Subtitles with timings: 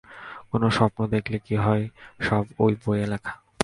[0.51, 1.83] কোন স্বপ্ন দেখলে কী হয়
[2.19, 3.33] সব ঐ বইয়ে লেখা।